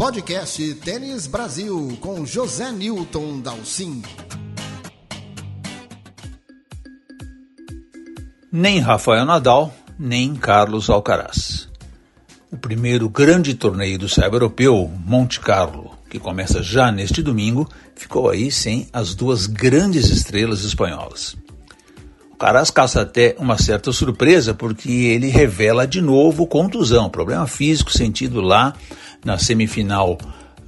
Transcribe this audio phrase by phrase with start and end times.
[0.00, 4.00] podcast Tênis Brasil com José Newton Dalcin.
[8.50, 11.68] Nem Rafael Nadal, nem Carlos Alcaraz.
[12.50, 18.30] O primeiro grande torneio do cyber europeu, Monte Carlo, que começa já neste domingo, ficou
[18.30, 21.36] aí sem as duas grandes estrelas espanholas.
[22.40, 28.40] Caras caça até uma certa surpresa porque ele revela de novo contusão, problema físico sentido
[28.40, 28.72] lá
[29.22, 30.16] na semifinal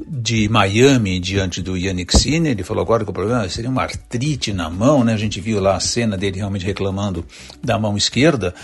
[0.06, 2.52] de Miami diante do Yannick Sinner.
[2.52, 5.14] Ele falou agora que o problema seria uma artrite na mão, né?
[5.14, 7.24] A gente viu lá a cena dele realmente reclamando
[7.64, 8.54] da mão esquerda.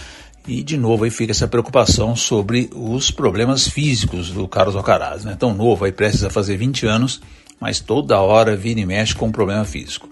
[0.46, 5.34] E de novo aí fica essa preocupação sobre os problemas físicos do Carlos Alcaraz, né?
[5.34, 7.22] Tão novo, aí precisa fazer 20 anos,
[7.58, 10.06] mas toda hora vira e mexe com um problema físico.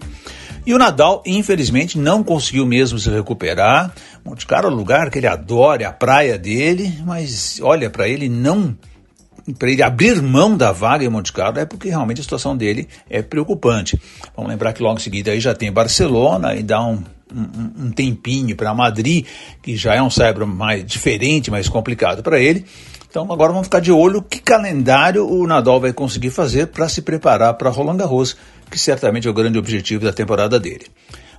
[0.67, 3.93] E o Nadal, infelizmente, não conseguiu mesmo se recuperar.
[4.25, 8.05] Monte Carlo é um lugar que ele adora, é a praia dele, mas olha, para
[8.05, 8.77] ele não
[9.57, 12.85] para ele abrir mão da vaga em Monte Carlo é porque realmente a situação dele
[13.09, 13.97] é preocupante.
[14.35, 17.01] Vamos lembrar que logo em seguida aí já tem Barcelona e dá um,
[17.33, 19.25] um, um tempinho para Madrid,
[19.63, 22.65] que já é um cérebro mais diferente, mais complicado para ele.
[23.09, 27.01] Então agora vamos ficar de olho que calendário o Nadal vai conseguir fazer para se
[27.01, 28.35] preparar para Roland Garros,
[28.69, 30.85] que certamente é o grande objetivo da temporada dele.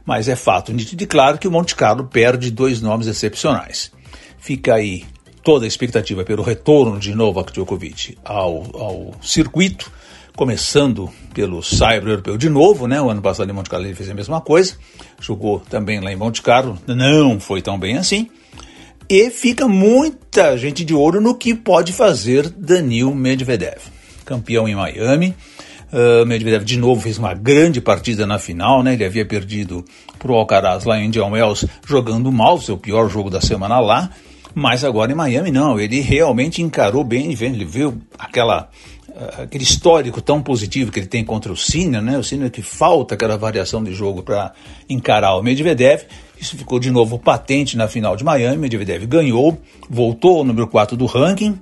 [0.04, 3.92] Mas é fato nítido e claro que o Monte Carlo perde dois nomes excepcionais.
[4.38, 5.04] Fica aí
[5.42, 9.90] toda a expectativa pelo retorno de Novak Djokovic ao, ao circuito,
[10.34, 13.00] começando pelo Cyber Europeu de novo, né?
[13.00, 14.76] O ano passado em Monte Carlo ele fez a mesma coisa,
[15.20, 18.30] jogou também lá em Monte Carlo, não foi tão bem assim.
[19.10, 23.78] E fica muita gente de olho no que pode fazer Danil Medvedev,
[24.22, 25.34] campeão em Miami.
[25.90, 28.92] Uh, Medvedev de novo fez uma grande partida na final, né?
[28.92, 29.82] Ele havia perdido
[30.18, 34.10] para o Alcaraz lá em Indian Wells jogando mal, seu pior jogo da semana lá.
[34.54, 38.68] Mas agora em Miami não, ele realmente encarou bem, ele viu aquela
[39.38, 42.18] aquele histórico tão positivo que ele tem contra o Sinner, né?
[42.18, 44.52] O Sinner que falta aquela variação de jogo para
[44.88, 46.02] encarar o Medvedev.
[46.40, 48.58] Isso ficou de novo patente na final de Miami.
[48.58, 51.58] Medvedev ganhou, voltou ao número 4 do ranking.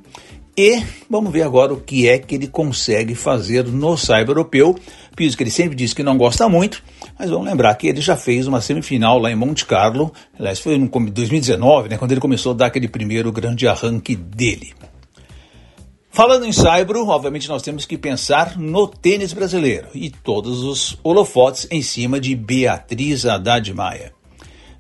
[0.59, 4.75] E vamos ver agora o que é que ele consegue fazer no cyber europeu.
[5.15, 6.83] Piso que ele sempre diz que não gosta muito,
[7.19, 10.75] mas vamos lembrar que ele já fez uma semifinal lá em Monte Carlo, aliás, foi
[10.75, 14.75] em 2019, né, quando ele começou a dar aquele primeiro grande arranque dele.
[16.11, 21.67] Falando em Saibro, obviamente nós temos que pensar no tênis brasileiro e todos os holofotes
[21.71, 24.16] em cima de Beatriz Haddad Maia.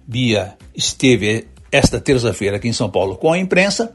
[0.07, 3.93] Bia esteve esta terça-feira aqui em São Paulo com a imprensa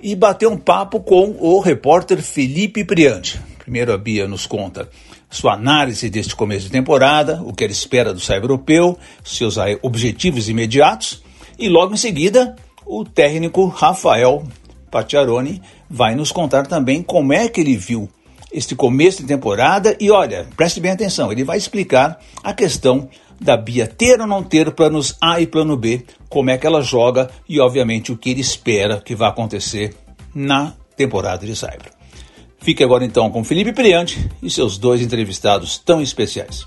[0.00, 3.40] e bateu um papo com o repórter Felipe Priante.
[3.58, 4.88] Primeiro a Bia nos conta
[5.28, 10.48] sua análise deste começo de temporada, o que ela espera do cyber europeu, seus objetivos
[10.48, 11.22] imediatos,
[11.58, 14.44] e logo em seguida o técnico Rafael
[14.90, 15.60] Pacciaroni
[15.90, 18.08] vai nos contar também como é que ele viu
[18.50, 23.08] este começo de temporada e olha, preste bem atenção, ele vai explicar a questão
[23.40, 26.82] da Bia ter ou não ter planos A e plano B, como é que ela
[26.82, 29.94] joga e obviamente o que ele espera que vai acontecer
[30.34, 31.92] na temporada de Cyber.
[32.58, 36.66] Fique agora então com Felipe Priante e seus dois entrevistados tão especiais.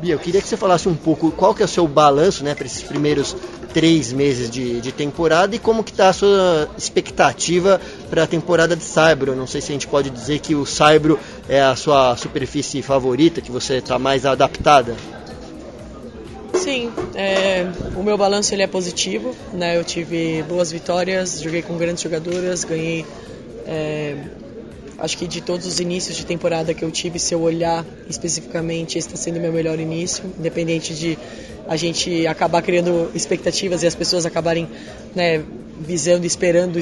[0.00, 2.54] Bia, eu queria que você falasse um pouco qual que é o seu balanço né,
[2.54, 3.36] para esses primeiros
[3.72, 8.76] três meses de, de temporada e como que está a sua expectativa para a temporada
[8.76, 9.34] de Saibro.
[9.34, 13.40] Não sei se a gente pode dizer que o Saibro é a sua superfície favorita,
[13.40, 14.94] que você está mais adaptada.
[16.54, 17.66] Sim, é,
[17.96, 19.34] o meu balanço ele é positivo.
[19.52, 19.76] Né?
[19.76, 23.06] Eu tive boas vitórias, joguei com grandes jogadoras, ganhei
[23.66, 24.16] é,
[25.00, 28.98] acho que de todos os inícios de temporada que eu tive, se eu olhar especificamente,
[28.98, 31.18] está sendo meu melhor início, independente de
[31.66, 34.68] a gente acabar criando expectativas e as pessoas acabarem
[35.14, 35.42] né,
[35.78, 36.78] visando esperando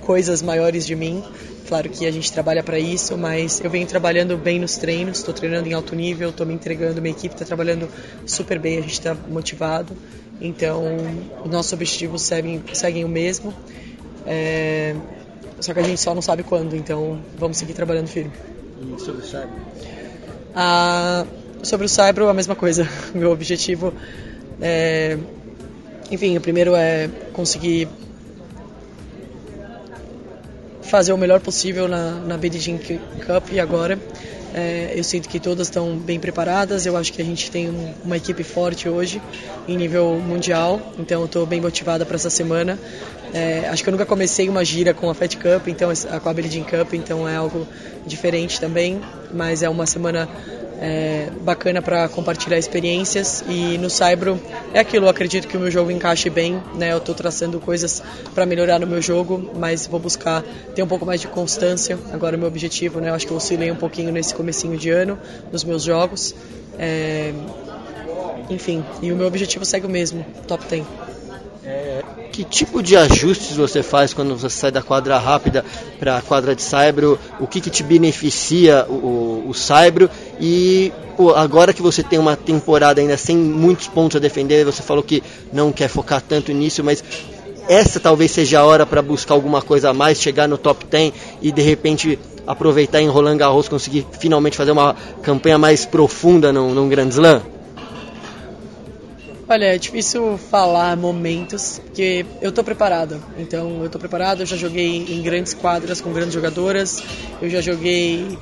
[0.00, 1.22] coisas maiores de mim.
[1.68, 5.34] Claro que a gente trabalha para isso, mas eu venho trabalhando bem nos treinos, estou
[5.34, 7.88] treinando em alto nível, estou me entregando, minha equipe está trabalhando
[8.24, 9.96] super bem, a gente está motivado.
[10.40, 10.84] Então,
[11.44, 13.52] os nossos objetivos seguem, seguem o mesmo.
[14.24, 14.94] É,
[15.60, 18.32] só que a gente só não sabe quando, então vamos seguir trabalhando firme.
[18.80, 19.48] E sobre o Cyber?
[20.54, 21.24] Ah,
[21.62, 22.88] sobre o Cyber, a mesma coisa.
[23.14, 23.92] Meu objetivo
[24.60, 25.18] é.
[26.10, 27.88] Enfim, o primeiro é conseguir
[30.82, 32.78] fazer o melhor possível na, na Billie
[33.26, 33.98] Cup e agora.
[34.54, 36.86] É, eu sinto que todas estão bem preparadas.
[36.86, 39.20] Eu acho que a gente tem um, uma equipe forte hoje
[39.68, 40.80] em nível mundial.
[40.98, 42.78] Então eu estou bem motivada para essa semana.
[43.34, 45.90] É, acho que eu nunca comecei uma gira com a Fed Cup, então
[46.22, 47.66] com a Jean Cup, então é algo
[48.06, 49.00] diferente também.
[49.32, 50.28] Mas é uma semana
[50.80, 54.40] é, bacana para compartilhar experiências e no Saibro
[54.74, 56.92] é aquilo, eu acredito que o meu jogo encaixe bem, né?
[56.92, 58.02] Eu estou traçando coisas
[58.34, 60.42] para melhorar no meu jogo, mas vou buscar
[60.74, 61.98] ter um pouco mais de constância.
[62.12, 63.10] Agora o meu objetivo, né?
[63.10, 65.18] Eu acho que eu oscilei um pouquinho nesse comecinho de ano
[65.50, 66.34] nos meus jogos.
[66.78, 67.32] É,
[68.50, 70.84] enfim, e o meu objetivo segue o mesmo, top 10.
[71.64, 75.64] É, que tipo de ajustes você faz quando você sai da quadra rápida
[75.98, 77.18] para a quadra de saibro?
[77.40, 80.08] O que, que te beneficia o, o saibro?
[80.40, 84.82] E pô, agora que você tem uma temporada ainda sem muitos pontos a defender, você
[84.82, 85.22] falou que
[85.52, 87.02] não quer focar tanto nisso, mas
[87.68, 91.12] essa talvez seja a hora para buscar alguma coisa a mais, chegar no top 10
[91.42, 96.72] e de repente aproveitar em Roland Garros, conseguir finalmente fazer uma campanha mais profunda num,
[96.72, 97.42] num Grand Slam?
[99.48, 103.20] Olha, é difícil falar momentos, porque eu tô preparada.
[103.38, 107.00] Então, eu tô preparada, eu já joguei em grandes quadras com grandes jogadoras,
[107.40, 108.36] eu já joguei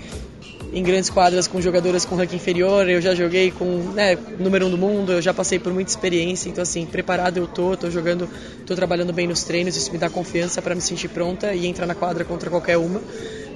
[0.75, 4.71] em grandes quadras com jogadoras com ranking inferior, eu já joguei com né, número um
[4.71, 8.29] do mundo, eu já passei por muita experiência, então assim, preparado eu tô, tô jogando,
[8.67, 11.87] tô trabalhando bem nos treinos, isso me dá confiança para me sentir pronta e entrar
[11.87, 13.01] na quadra contra qualquer uma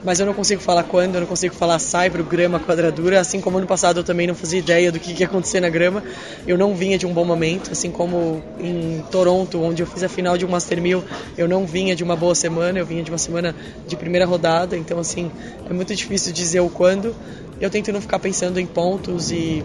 [0.05, 3.59] mas eu não consigo falar quando, eu não consigo falar saibro, grama, quadradura, assim como
[3.59, 6.03] ano passado eu também não fazia ideia do que ia acontecer na grama.
[6.47, 10.09] Eu não vinha de um bom momento, assim como em Toronto, onde eu fiz a
[10.09, 11.05] final de um Master 1000,
[11.37, 13.55] eu não vinha de uma boa semana, eu vinha de uma semana
[13.87, 15.31] de primeira rodada, então assim,
[15.69, 17.15] é muito difícil dizer o quando.
[17.61, 19.65] Eu tento não ficar pensando em pontos e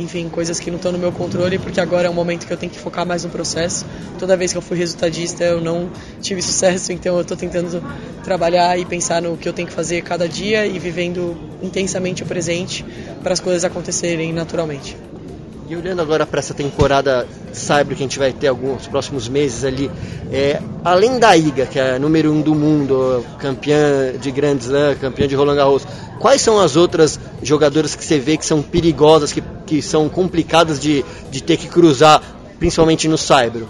[0.00, 2.56] enfim, coisas que não estão no meu controle, porque agora é um momento que eu
[2.56, 3.84] tenho que focar mais no processo.
[4.18, 7.82] Toda vez que eu fui resultadista, eu não tive sucesso, então eu estou tentando
[8.24, 12.26] trabalhar e pensar no que eu tenho que fazer cada dia e vivendo intensamente o
[12.26, 12.84] presente
[13.22, 14.96] para as coisas acontecerem naturalmente.
[15.70, 19.64] E olhando agora para essa temporada Cyber que a gente vai ter alguns próximos meses
[19.64, 19.88] ali,
[20.32, 25.28] é, além da Iga, que é número um do mundo, campeã de Grand Slam, campeã
[25.28, 25.86] de Roland Garros,
[26.18, 30.80] quais são as outras jogadoras que você vê que são perigosas, que, que são complicadas
[30.80, 32.20] de, de ter que cruzar,
[32.58, 33.62] principalmente no Cyber?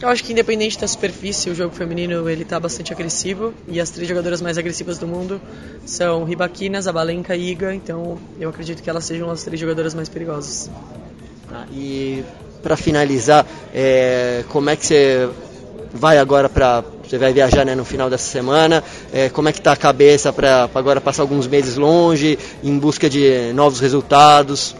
[0.00, 3.90] Eu acho que independente da superfície, o jogo feminino ele está bastante agressivo e as
[3.90, 5.38] três jogadoras mais agressivas do mundo
[5.84, 10.08] são Ribaquina, Zabalenka e Iga, então eu acredito que elas sejam as três jogadoras mais
[10.08, 10.70] perigosas.
[11.52, 12.24] Ah, e
[12.62, 13.44] para finalizar,
[13.74, 15.28] é, como é que você
[15.92, 18.84] vai agora para você vai viajar né, no final dessa semana?
[19.12, 23.08] É, como é que está a cabeça para agora passar alguns meses longe, em busca
[23.08, 24.76] de novos resultados?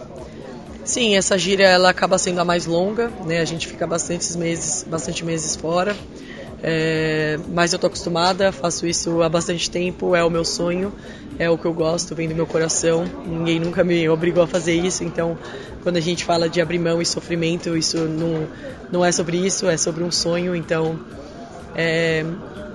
[0.84, 3.40] Sim, essa gira ela acaba sendo a mais longa, né?
[3.40, 5.96] A gente fica bastantes meses, bastante meses fora.
[6.62, 10.92] É, mas eu estou acostumada, faço isso há bastante tempo, é o meu sonho,
[11.38, 13.04] é o que eu gosto, vem do meu coração.
[13.24, 15.38] Ninguém nunca me obrigou a fazer isso, então
[15.82, 18.48] quando a gente fala de abrir mão e sofrimento, isso não,
[18.90, 20.56] não é sobre isso, é sobre um sonho.
[20.56, 20.98] Então
[21.74, 22.24] é,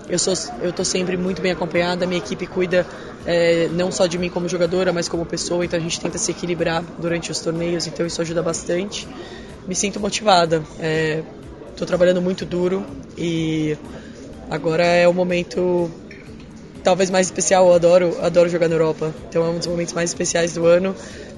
[0.08, 2.88] eu sou eu estou sempre muito bem acompanhada, minha equipe cuida
[3.26, 6.32] é, não só de mim como jogadora, mas como pessoa, então a gente tenta se
[6.32, 9.08] equilibrar durante os torneios, então isso ajuda bastante.
[9.68, 10.62] Me sinto motivada,
[11.74, 12.86] estou trabalhando muito duro
[13.18, 13.78] e
[14.50, 15.92] agora é o momento
[16.84, 20.10] talvez mais especial, eu adoro, adoro jogar na Europa, então é um dos momentos mais
[20.10, 20.96] especiais do ano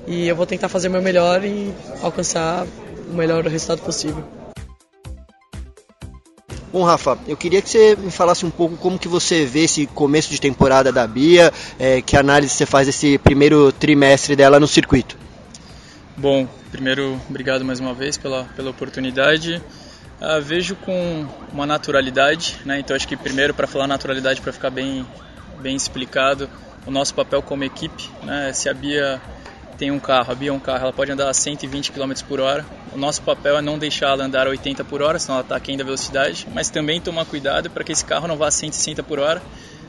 [0.08, 2.66] e eu vou tentar fazer o meu melhor e alcançar
[3.10, 4.24] o melhor resultado possível.
[6.72, 9.86] Bom, Rafa, eu queria que você me falasse um pouco como que você vê esse
[9.88, 14.68] começo de temporada da Bia, é, que análise você faz desse primeiro trimestre dela no
[14.68, 15.18] circuito.
[16.18, 19.62] Bom, primeiro, obrigado mais uma vez pela, pela oportunidade.
[20.22, 22.80] Uh, vejo com uma naturalidade, né?
[22.80, 25.06] então acho que primeiro para falar naturalidade, para ficar bem,
[25.60, 26.50] bem explicado,
[26.86, 28.54] o nosso papel como equipe, né?
[28.54, 29.22] se a Bia
[29.78, 32.40] tem um carro, a Bia é um carro, ela pode andar a 120 km por
[32.40, 32.66] hora.
[32.94, 35.56] O nosso papel é não deixar ela andar a 80 por hora, senão ela está
[35.58, 39.04] aquém da velocidade, mas também tomar cuidado para que esse carro não vá a 160
[39.04, 39.42] por hora,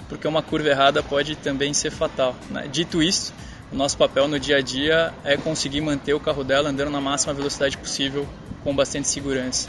[0.09, 2.35] porque uma curva errada pode também ser fatal.
[2.51, 2.67] Né?
[2.71, 3.33] Dito isso,
[3.73, 7.01] o nosso papel no dia a dia é conseguir manter o carro dela andando na
[7.01, 8.27] máxima velocidade possível,
[8.65, 9.69] com bastante segurança.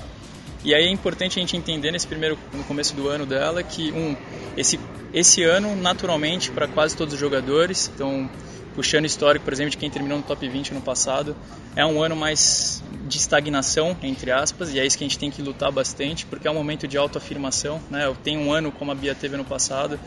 [0.64, 3.92] E aí é importante a gente entender nesse primeiro, no começo do ano dela, que
[3.92, 4.16] um,
[4.56, 4.80] esse,
[5.14, 8.30] esse ano, naturalmente, para quase todos os jogadores, então
[8.78, 11.36] puxando o histórico, por exemplo, de quem terminou no top 20 no passado,
[11.76, 15.32] é um ano mais de estagnação, entre aspas, e é isso que a gente tem
[15.32, 18.06] que lutar bastante, porque é um momento de autoafirmação, né?
[18.06, 20.00] Eu tenho um ano como a Bia teve no passado,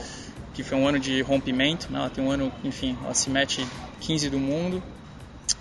[0.54, 1.99] que foi um ano de rompimento, né?
[1.99, 3.66] Ela tem um ano, enfim, ela se mete
[4.00, 4.80] 15 do mundo,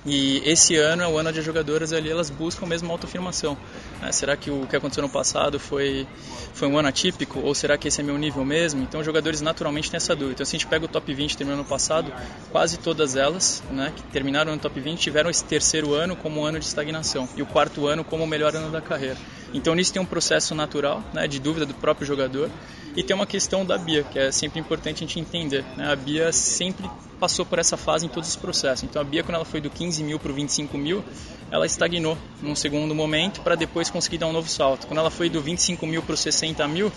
[0.06, 3.58] E esse ano é o ano as jogadoras ali elas buscam mesmo autoafirmação.
[4.02, 4.12] Né?
[4.12, 6.08] Será que o que aconteceu no passado foi,
[6.54, 7.40] foi um ano atípico?
[7.40, 8.82] Ou será que esse é meu nível mesmo?
[8.82, 10.34] Então os jogadores naturalmente têm essa dúvida.
[10.34, 12.12] Então se a gente pega o top 20 terminando no passado,
[12.52, 16.46] quase todas elas né, que terminaram no top 20 tiveram esse terceiro ano como um
[16.46, 19.18] ano de estagnação e o quarto ano como o melhor ano da carreira.
[19.54, 22.50] Então nisso tem um processo natural né, de dúvida do próprio jogador
[22.96, 25.64] e tem uma questão da Bia, que é sempre importante a gente entender.
[25.78, 25.92] Né?
[25.92, 26.90] A Bia sempre
[27.20, 28.84] passou por essa fase em todos os processos.
[28.84, 31.04] Então a Bia, quando ela foi do 15 mil para o 25 mil,
[31.52, 34.88] ela estagnou num segundo momento para depois conseguir dar um novo salto.
[34.88, 36.92] Quando ela foi do 25 mil para os 60 mil,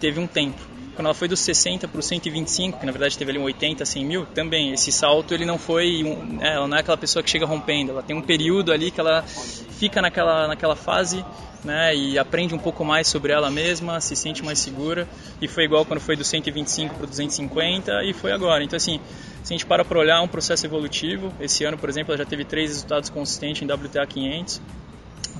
[0.00, 0.60] teve um tempo.
[0.94, 3.84] Quando ela foi dos 60 para os 125, que na verdade teve ali um 80,
[3.84, 7.22] 100 mil, também esse salto ele não foi, um, é, ela não é aquela pessoa
[7.22, 11.24] que chega rompendo, ela tem um período ali que ela fica naquela, naquela fase
[11.64, 15.08] né, e aprende um pouco mais sobre ela mesma, se sente mais segura.
[15.40, 18.62] E foi igual quando foi do 125 para o 250 e foi agora.
[18.62, 19.00] Então, assim,
[19.42, 21.32] se a gente para para olhar, é um processo evolutivo.
[21.40, 24.60] Esse ano, por exemplo, ela já teve três resultados consistentes em WTA 500.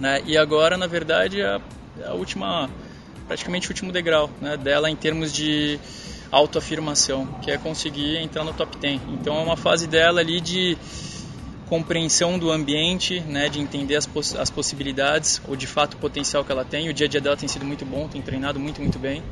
[0.01, 1.61] Né, e agora, na verdade, é a,
[2.01, 2.71] é a última,
[3.27, 5.79] praticamente o último degrau né, dela em termos de
[6.31, 9.01] autoafirmação, que é conseguir entrar no top 10.
[9.13, 10.77] Então, é uma fase dela ali de
[11.69, 16.45] compreensão do ambiente, né, de entender as, poss as possibilidades, ou de fato o potencial
[16.45, 16.89] que ela tem.
[16.89, 19.23] O dia a dia dela tem sido muito bom, tem treinado muito, muito bem.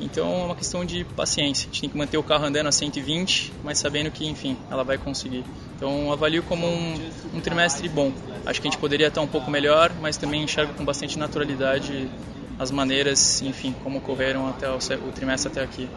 [0.00, 1.64] Então é uma questão de paciência.
[1.64, 4.84] A gente tem que manter o carro andando a 120, mas sabendo que, enfim, ela
[4.84, 5.44] vai conseguir.
[5.76, 8.12] Então avalio como um, um trimestre bom.
[8.46, 12.08] Acho que a gente poderia estar um pouco melhor, mas também enxergo com bastante naturalidade
[12.58, 15.88] as maneiras, enfim, como ocorreram até o, o trimestre até aqui.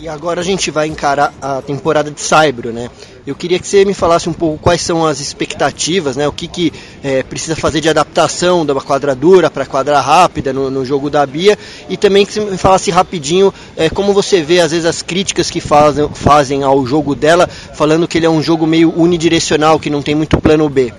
[0.00, 2.90] E agora a gente vai encarar a temporada de Saibro, né?
[3.26, 6.26] Eu queria que você me falasse um pouco quais são as expectativas, né?
[6.26, 6.72] O que, que
[7.04, 11.58] é, precisa fazer de adaptação da quadradura para quadra rápida no, no, jogo da Bia
[11.90, 15.50] e também que você me falasse rapidinho é, como você vê às vezes as críticas
[15.50, 19.90] que fazem, fazem ao jogo dela, falando que ele é um jogo meio unidirecional, que
[19.90, 20.92] não tem muito plano B.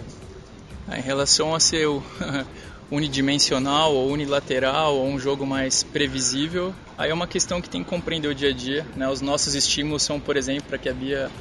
[0.96, 2.04] Em relação a ser o
[2.94, 7.90] unidimensional ou unilateral ou um jogo mais previsível, aí é uma questão que tem que
[7.90, 8.86] compreender o dia a dia.
[8.96, 9.10] Né?
[9.10, 11.32] Os nossos estímulos são, por exemplo, para que a Bia,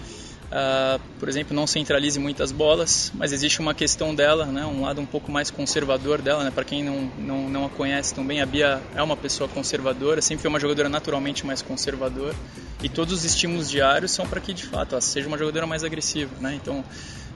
[0.47, 4.65] uh, por exemplo, não centralize muitas bolas, mas existe uma questão dela, né?
[4.65, 6.43] um lado um pouco mais conservador dela.
[6.43, 6.51] Né?
[6.51, 10.41] Para quem não, não, não a conhece também, a Bia é uma pessoa conservadora, sempre
[10.41, 12.35] foi uma jogadora naturalmente mais conservadora
[12.83, 15.85] e todos os estímulos diários são para que de fato ela seja uma jogadora mais
[15.85, 16.31] agressiva.
[16.41, 16.55] Né?
[16.55, 16.83] Então,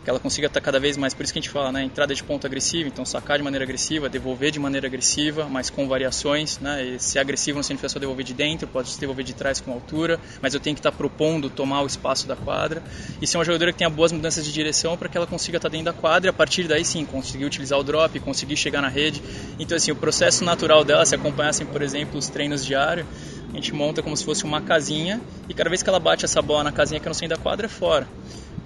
[0.07, 2.15] que ela consiga estar cada vez mais, por isso que a gente fala, né, entrada
[2.15, 6.61] de ponto agressiva, então sacar de maneira agressiva, devolver de maneira agressiva, mas com variações,
[6.61, 9.35] né, e se é agressivo não significa só devolver de dentro, pode se devolver de
[9.35, 12.85] trás com altura, mas eu tenho que estar propondo tomar o espaço da quadra,
[13.21, 15.69] e ser uma jogadora que tenha boas mudanças de direção para que ela consiga estar
[15.69, 18.89] dentro da quadra e a partir daí sim, conseguir utilizar o drop, conseguir chegar na
[18.89, 19.21] rede,
[19.59, 23.09] então assim, o processo natural dela, se acompanhassem, por exemplo, os treinos diários,
[23.53, 26.41] a gente monta como se fosse uma casinha e cada vez que ela bate essa
[26.41, 28.07] bola na casinha que eu não sei da quadra é fora.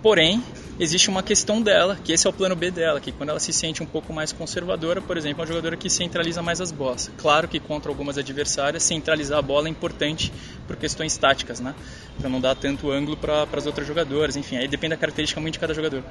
[0.02, 0.42] Porém,
[0.78, 3.52] existe uma questão dela, que esse é o plano B dela, que quando ela se
[3.52, 7.10] sente um pouco mais conservadora, por exemplo, é uma jogadora que centraliza mais as bolas.
[7.18, 10.32] Claro que contra algumas adversárias, centralizar a bola é importante
[10.66, 11.74] por questões táticas, né?
[12.18, 15.54] Para não dar tanto ângulo para as outras jogadoras, enfim, aí depende da característica muito
[15.54, 16.02] de cada jogador.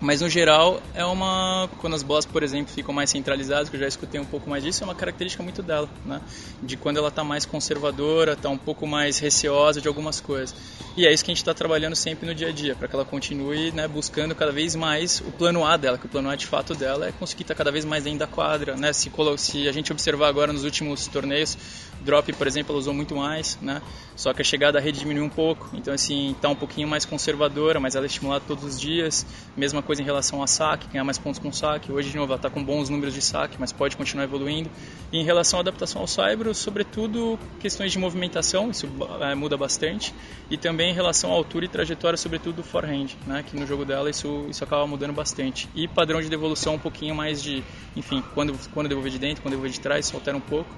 [0.00, 3.80] Mas no geral é uma quando as bolas, por exemplo, ficam mais centralizadas, que eu
[3.80, 6.20] já escutei um pouco mais disso, é uma característica muito dela, né?
[6.62, 10.54] De quando ela está mais conservadora, está um pouco mais receosa de algumas coisas.
[10.96, 12.94] E é isso que a gente está trabalhando sempre no dia a dia, para que
[12.94, 16.36] ela continue, né, buscando cada vez mais o plano A dela, que o plano A
[16.36, 18.92] de fato dela é conseguir estar tá cada vez mais dentro da quadra, né?
[18.92, 21.56] Se se a gente observar agora nos últimos torneios,
[22.00, 23.82] drop, por exemplo, ela usou muito mais, né?
[24.14, 27.04] Só que a chegada à rede diminuiu um pouco, então assim, está um pouquinho mais
[27.04, 29.26] conservadora, mas ela é estimulada todos os dias.
[29.56, 31.92] Mesma coisa em relação a saque, ganhar mais pontos com saque.
[31.92, 34.70] Hoje, de novo, ela está com bons números de saque, mas pode continuar evoluindo.
[35.12, 38.88] E em relação à adaptação ao saibro, sobretudo questões de movimentação, isso
[39.20, 40.14] é, muda bastante.
[40.50, 43.84] E também em relação à altura e trajetória, sobretudo do forehand, né, que no jogo
[43.84, 45.68] dela isso, isso acaba mudando bastante.
[45.74, 47.62] E padrão de devolução um pouquinho mais de,
[47.94, 50.70] enfim, quando, quando devolver de dentro, quando devolver de trás, isso altera um pouco.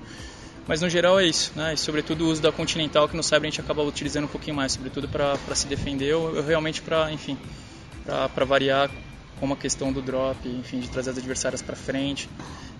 [0.68, 1.72] Mas no geral é isso, né?
[1.72, 4.54] E sobretudo o uso da Continental, que no Cyber a gente acaba utilizando um pouquinho
[4.54, 7.38] mais, sobretudo para se defender ou, ou realmente para, enfim,
[8.04, 8.90] para variar
[9.40, 12.28] como a questão do drop, enfim, de trazer as adversárias para frente.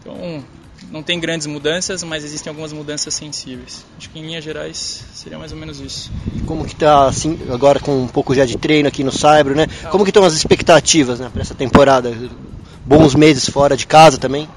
[0.00, 0.44] Então,
[0.90, 3.86] não tem grandes mudanças, mas existem algumas mudanças sensíveis.
[3.96, 6.10] Acho que em linhas gerais seria mais ou menos isso.
[6.46, 9.66] Como que está assim, agora com um pouco já de treino aqui no Saibro, né?
[9.90, 12.12] Como que estão as expectativas, né, para essa temporada?
[12.84, 14.48] Bons meses fora de casa também?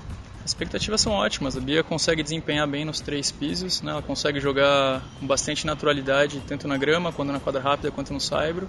[0.44, 1.56] As expectativas são ótimas.
[1.56, 3.92] A Bia consegue desempenhar bem nos três pisos, né?
[3.92, 8.20] Ela consegue jogar com bastante naturalidade, tanto na grama, quanto na quadra rápida, quanto no
[8.20, 8.68] saibro.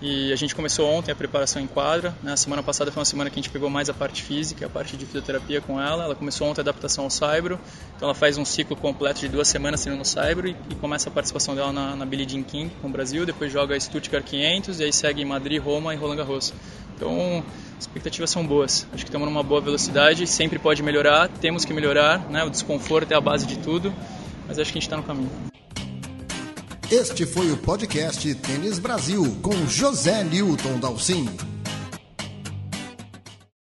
[0.00, 2.14] E a gente começou ontem a preparação em quadra.
[2.22, 2.32] Né?
[2.32, 4.68] A semana passada foi uma semana que a gente pegou mais a parte física, a
[4.68, 6.04] parte de fisioterapia com ela.
[6.04, 7.58] Ela começou ontem a adaptação ao saibro.
[7.96, 11.08] Então ela faz um ciclo completo de duas semanas sendo no saibro e, e, começa
[11.08, 13.26] a participação dela na, na Billie Jean King com o Brasil.
[13.26, 16.54] Depois joga Stuttgart 500 e aí segue em Madrid, Roma e Roland Garros.
[16.98, 17.44] Então,
[17.78, 18.86] as expectativas são boas.
[18.92, 22.42] Acho que estamos numa boa velocidade, sempre pode melhorar, temos que melhorar, né?
[22.42, 23.94] O desconforto é a base de tudo,
[24.48, 25.30] mas acho que a gente está no caminho.
[26.90, 31.28] Este foi o podcast Tênis Brasil com José Newton Dalcin.